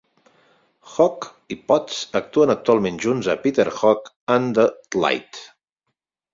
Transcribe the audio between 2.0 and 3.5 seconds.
actuen actualment junts a